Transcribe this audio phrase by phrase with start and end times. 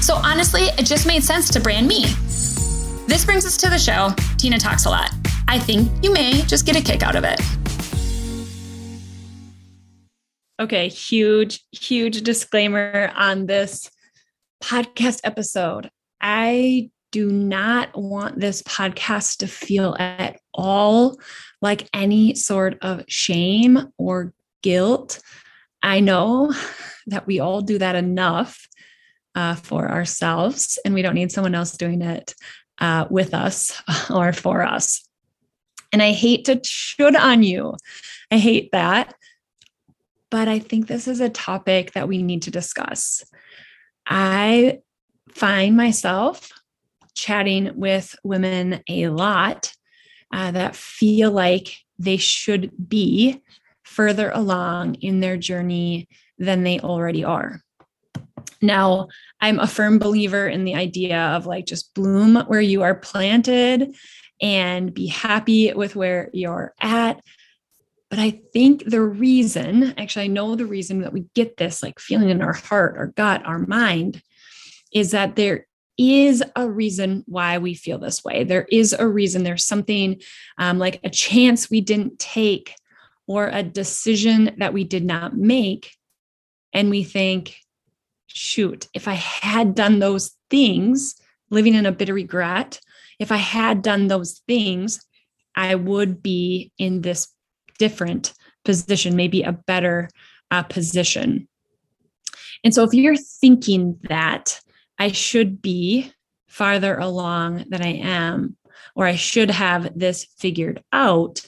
[0.00, 2.04] So honestly, it just made sense to brand me.
[3.06, 4.10] This brings us to the show.
[4.36, 5.10] Tena talks a lot.
[5.48, 7.40] I think you may just get a kick out of it.
[10.60, 13.90] Okay, huge, huge disclaimer on this
[14.62, 15.90] podcast episode.
[16.20, 21.16] I do not want this podcast to feel at all
[21.62, 25.20] like any sort of shame or guilt.
[25.82, 26.52] I know
[27.06, 28.68] that we all do that enough
[29.38, 32.34] uh, for ourselves, and we don't need someone else doing it
[32.80, 35.08] uh, with us or for us.
[35.92, 37.74] And I hate to should on you.
[38.32, 39.14] I hate that.
[40.28, 43.24] But I think this is a topic that we need to discuss.
[44.08, 44.80] I
[45.30, 46.50] find myself
[47.14, 49.72] chatting with women a lot
[50.32, 53.40] uh, that feel like they should be
[53.84, 57.62] further along in their journey than they already are.
[58.60, 59.08] Now,
[59.40, 63.94] I'm a firm believer in the idea of like just bloom where you are planted
[64.40, 67.20] and be happy with where you're at.
[68.10, 72.00] But I think the reason, actually, I know the reason that we get this like
[72.00, 74.22] feeling in our heart, our gut, our mind,
[74.92, 75.66] is that there
[75.98, 78.44] is a reason why we feel this way.
[78.44, 79.42] There is a reason.
[79.42, 80.20] There's something
[80.56, 82.74] um, like a chance we didn't take
[83.26, 85.92] or a decision that we did not make.
[86.72, 87.56] And we think,
[88.28, 91.16] shoot, if I had done those things,
[91.50, 92.80] living in a bit of regret,
[93.18, 95.04] if I had done those things,
[95.56, 97.28] I would be in this
[97.78, 98.32] different
[98.64, 100.08] position, maybe a better
[100.50, 101.48] uh, position.
[102.64, 104.60] And so if you're thinking that,
[104.98, 106.12] I should be
[106.48, 108.56] farther along than I am,
[108.94, 111.46] or I should have this figured out.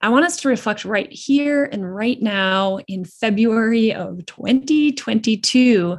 [0.00, 5.98] I want us to reflect right here and right now in February of 2022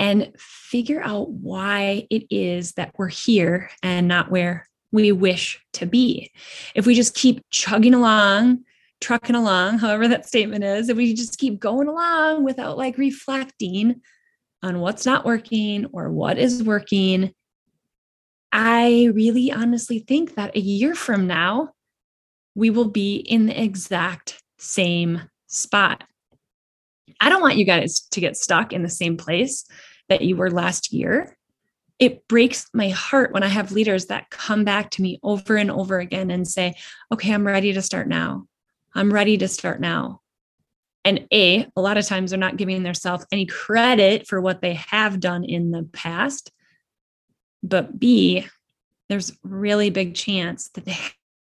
[0.00, 5.84] and figure out why it is that we're here and not where we wish to
[5.84, 6.32] be.
[6.74, 8.64] If we just keep chugging along,
[9.02, 14.00] trucking along, however that statement is, if we just keep going along without like reflecting
[14.62, 17.32] on what's not working or what is working,
[18.52, 21.72] I really honestly think that a year from now,
[22.54, 26.04] we will be in the exact same spot.
[27.20, 29.66] I don't want you guys to get stuck in the same place
[30.10, 31.34] that you were last year.
[31.98, 35.70] It breaks my heart when I have leaders that come back to me over and
[35.70, 36.74] over again and say,
[37.12, 38.46] okay, I'm ready to start now.
[38.94, 40.20] I'm ready to start now
[41.04, 44.74] and a a lot of times they're not giving themselves any credit for what they
[44.74, 46.50] have done in the past
[47.62, 48.46] but b
[49.08, 50.96] there's really big chance that they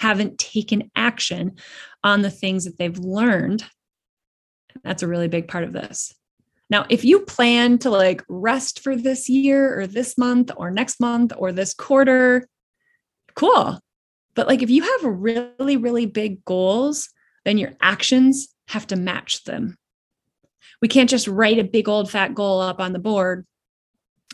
[0.01, 1.57] haven't taken action
[2.03, 3.65] on the things that they've learned
[4.83, 6.15] that's a really big part of this
[6.75, 11.01] now if you plan to like rest for this year or this month or next
[11.01, 12.49] month or this quarter
[13.35, 13.79] cool
[14.35, 17.09] but like if you have really really big goals
[17.45, 19.77] then your actions have to match them.
[20.81, 23.47] We can't just write a big old fat goal up on the board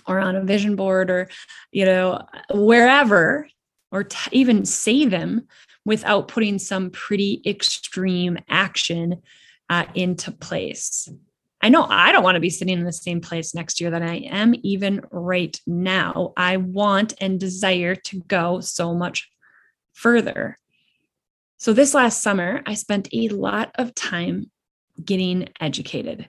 [0.06, 1.28] or on a vision board or,
[1.72, 3.48] you know, wherever,
[3.92, 5.46] or t- even say them
[5.84, 9.20] without putting some pretty extreme action
[9.68, 11.08] uh, into place.
[11.62, 14.02] I know I don't want to be sitting in the same place next year that
[14.02, 16.32] I am even right now.
[16.36, 19.30] I want and desire to go so much
[19.92, 20.58] further.
[21.58, 24.50] So, this last summer, I spent a lot of time
[25.04, 26.28] getting educated.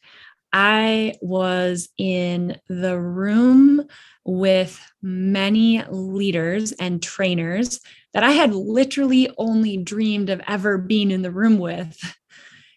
[0.53, 3.87] I was in the room
[4.25, 7.79] with many leaders and trainers
[8.13, 11.97] that I had literally only dreamed of ever being in the room with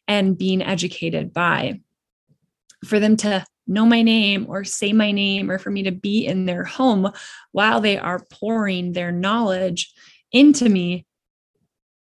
[0.06, 1.80] and being educated by.
[2.84, 6.26] For them to know my name or say my name, or for me to be
[6.26, 7.10] in their home
[7.52, 9.92] while they are pouring their knowledge
[10.32, 11.06] into me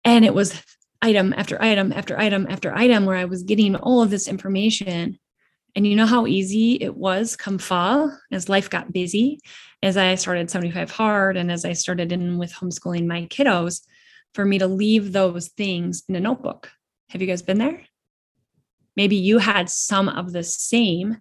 [0.06, 0.62] and it was
[1.02, 5.20] item after item after item after item where I was getting all of this information.
[5.76, 9.40] And you know how easy it was come fall as life got busy,
[9.84, 13.82] as I started 75 hard and as I started in with homeschooling my kiddos
[14.34, 16.72] for me to leave those things in a notebook.
[17.10, 17.82] Have you guys been there?
[18.96, 21.18] Maybe you had some of the same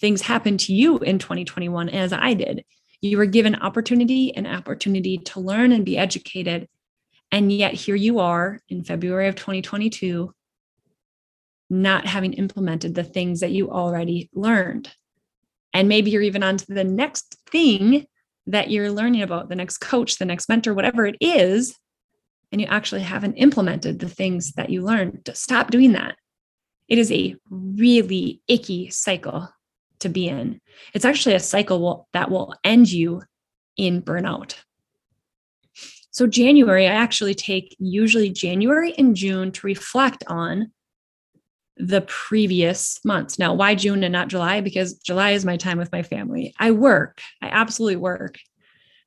[0.00, 2.64] things happen to you in 2021 as I did.
[3.00, 6.68] You were given opportunity and opportunity to learn and be educated.
[7.30, 10.32] And yet here you are in February of 2022,
[11.70, 14.90] not having implemented the things that you already learned.
[15.74, 18.06] And maybe you're even on to the next thing
[18.46, 21.76] that you're learning about, the next coach, the next mentor, whatever it is,
[22.50, 25.28] and you actually haven't implemented the things that you learned.
[25.34, 26.16] Stop doing that.
[26.88, 29.48] It is a really icky cycle
[30.00, 30.60] to be in.
[30.94, 33.22] It's actually a cycle that will end you
[33.76, 34.54] in burnout.
[36.10, 40.72] So, January, I actually take usually January and June to reflect on
[41.76, 43.38] the previous months.
[43.38, 44.60] Now, why June and not July?
[44.60, 46.54] Because July is my time with my family.
[46.58, 48.36] I work, I absolutely work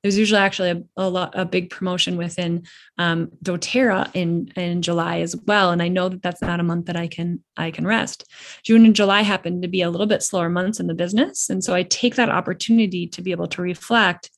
[0.01, 2.63] there's usually actually a, a, lot, a big promotion within
[2.97, 6.87] um, doTERRA in in July as well, and I know that that's not a month
[6.87, 8.25] that I can I can rest.
[8.63, 11.63] June and July happen to be a little bit slower months in the business, and
[11.63, 14.29] so I take that opportunity to be able to reflect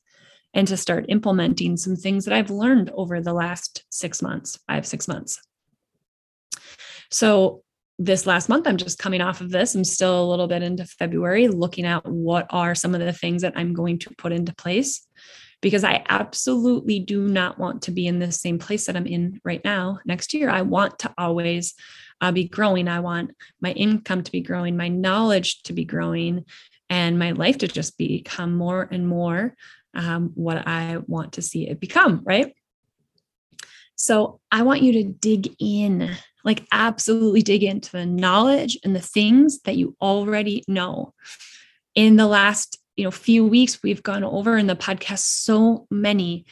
[0.53, 4.85] and to start implementing some things that I've learned over the last six months, five
[4.85, 5.41] six months.
[7.09, 7.63] So
[7.99, 10.83] this last month i'm just coming off of this i'm still a little bit into
[10.83, 14.53] february looking at what are some of the things that i'm going to put into
[14.55, 15.05] place
[15.63, 19.39] because I absolutely do not want to be in the same place that I'm in
[19.45, 20.49] right now next year.
[20.49, 21.73] I want to always
[22.19, 22.89] uh, be growing.
[22.89, 23.31] I want
[23.61, 26.43] my income to be growing, my knowledge to be growing,
[26.89, 29.55] and my life to just become more and more
[29.95, 32.53] um, what I want to see it become, right?
[33.95, 36.11] So I want you to dig in,
[36.43, 41.13] like absolutely dig into the knowledge and the things that you already know.
[41.95, 46.45] In the last you know few weeks we've gone over in the podcast so many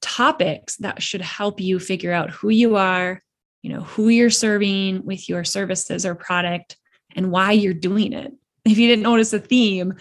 [0.00, 3.22] topics that should help you figure out who you are
[3.62, 6.76] you know who you're serving with your services or product
[7.16, 8.32] and why you're doing it.
[8.64, 9.94] If you didn't notice a theme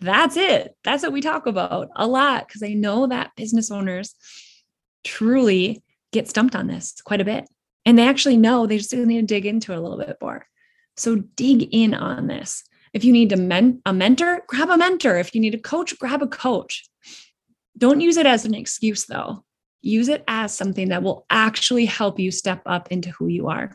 [0.00, 0.74] that's it.
[0.82, 4.16] That's what we talk about a lot because i know that business owners
[5.04, 5.80] truly
[6.12, 7.48] get stumped on this quite a bit.
[7.86, 10.46] And they actually know they just need to dig into it a little bit more.
[10.96, 15.16] So dig in on this if you need a, men- a mentor, grab a mentor.
[15.18, 16.88] If you need a coach, grab a coach.
[17.78, 19.44] Don't use it as an excuse, though.
[19.80, 23.72] Use it as something that will actually help you step up into who you are.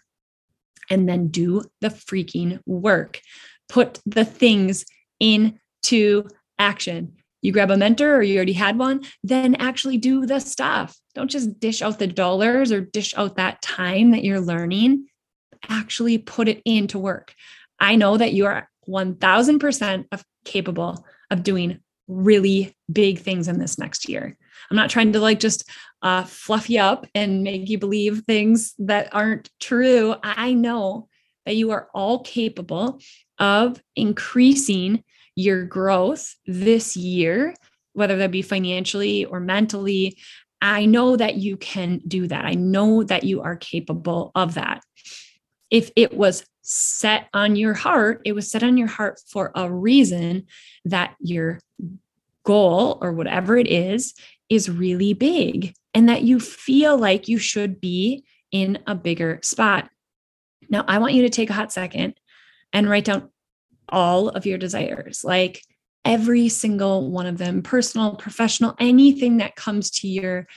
[0.89, 3.19] And then do the freaking work.
[3.67, 4.85] Put the things
[5.19, 6.27] into
[6.59, 7.13] action.
[7.41, 10.97] You grab a mentor or you already had one, then actually do the stuff.
[11.13, 15.07] Don't just dish out the dollars or dish out that time that you're learning.
[15.67, 17.33] Actually put it into work.
[17.79, 23.77] I know that you are 1000% of capable of doing really big things in this
[23.77, 24.37] next year.
[24.69, 25.69] I'm not trying to like just
[26.01, 30.15] uh, fluff you up and make you believe things that aren't true.
[30.23, 31.07] I know
[31.45, 32.99] that you are all capable
[33.39, 35.03] of increasing
[35.35, 37.53] your growth this year,
[37.93, 40.17] whether that be financially or mentally.
[40.61, 42.45] I know that you can do that.
[42.45, 44.83] I know that you are capable of that.
[45.69, 49.71] If it was set on your heart, it was set on your heart for a
[49.71, 50.45] reason
[50.85, 51.59] that your
[52.43, 54.13] goal or whatever it is
[54.49, 59.89] is really big and that you feel like you should be in a bigger spot.
[60.69, 62.15] Now, I want you to take a hot second
[62.73, 63.29] and write down
[63.89, 65.61] all of your desires, like
[66.03, 70.47] every single one of them personal, professional, anything that comes to your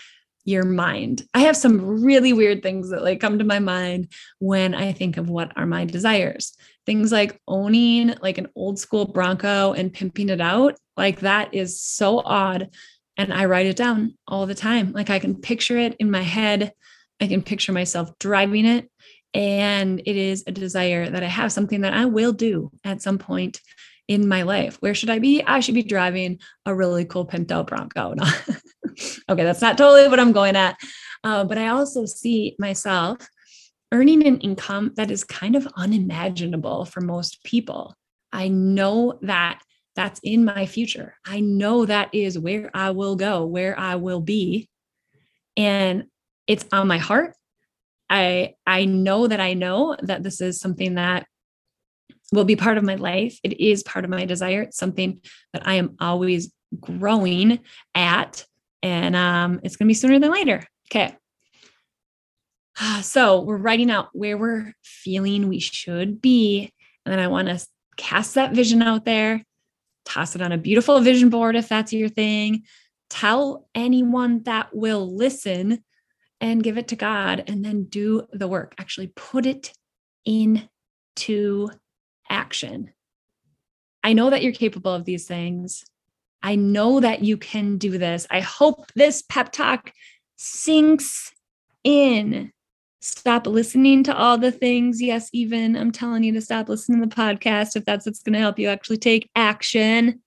[0.45, 1.23] your mind.
[1.35, 5.17] I have some really weird things that like come to my mind when I think
[5.17, 6.57] of what are my desires.
[6.87, 10.77] Things like owning like an old school Bronco and pimping it out.
[10.97, 12.71] Like that is so odd
[13.17, 14.93] and I write it down all the time.
[14.93, 16.73] Like I can picture it in my head.
[17.21, 18.91] I can picture myself driving it
[19.35, 23.19] and it is a desire that I have something that I will do at some
[23.19, 23.61] point
[24.09, 24.77] in my life.
[24.81, 25.43] Where should I be?
[25.43, 28.15] I should be driving a really cool pimped out Bronco.
[29.31, 30.79] okay, that's not totally what I'm going at.
[31.23, 33.29] Uh, but I also see myself
[33.93, 37.95] earning an income that is kind of unimaginable for most people.
[38.33, 39.61] I know that
[39.97, 41.17] that's in my future.
[41.27, 44.69] I know that is where I will go, where I will be.
[45.57, 46.05] And
[46.47, 47.35] it's on my heart.
[48.09, 51.27] I I know that I know that this is something that
[52.33, 53.39] will be part of my life.
[53.43, 54.63] It is part of my desire.
[54.63, 55.21] It's something
[55.53, 57.61] that I am always growing
[57.95, 58.47] at.
[58.83, 60.67] And um, it's going to be sooner than later.
[60.91, 61.15] Okay.
[63.03, 66.73] So we're writing out where we're feeling we should be.
[67.05, 67.65] And then I want to
[67.97, 69.43] cast that vision out there,
[70.07, 72.63] toss it on a beautiful vision board if that's your thing.
[73.11, 75.85] Tell anyone that will listen
[76.41, 78.75] and give it to God and then do the work.
[78.79, 79.75] Actually, put it
[80.25, 81.69] into
[82.31, 82.93] action.
[84.03, 85.85] I know that you're capable of these things.
[86.43, 88.27] I know that you can do this.
[88.31, 89.93] I hope this pep talk
[90.37, 91.33] sinks
[91.85, 92.53] in.
[93.03, 95.01] Stop listening to all the things.
[95.01, 98.35] Yes, even I'm telling you to stop listening to the podcast if that's what's going
[98.35, 100.23] to help you actually take action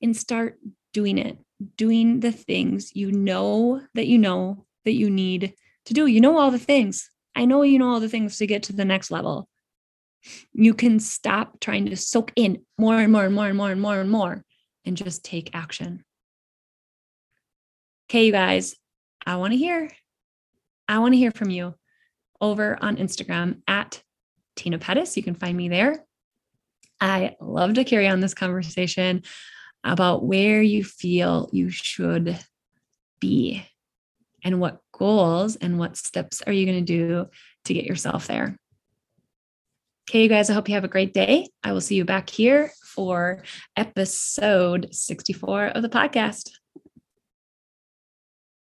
[0.00, 0.58] and start
[0.92, 1.38] doing it,
[1.76, 5.54] doing the things you know that you know that you need
[5.86, 6.06] to do.
[6.06, 7.08] You know all the things.
[7.34, 9.48] I know you know all the things to get to the next level.
[10.52, 13.80] You can stop trying to soak in more and more and more and more and
[13.80, 14.44] more and more
[14.84, 16.04] and just take action.
[18.08, 18.74] Okay, you guys,
[19.24, 19.90] I want to hear.
[20.88, 21.74] I want to hear from you
[22.40, 24.02] over on Instagram at
[24.56, 25.16] Tena Pettis.
[25.16, 26.04] You can find me there.
[27.00, 29.22] I love to carry on this conversation
[29.84, 32.38] about where you feel you should
[33.20, 33.64] be
[34.44, 37.26] and what goals and what steps are you going to do
[37.64, 38.56] to get yourself there.
[40.08, 41.48] Okay, you guys, I hope you have a great day.
[41.62, 43.42] I will see you back here for
[43.76, 46.50] episode 64 of the podcast.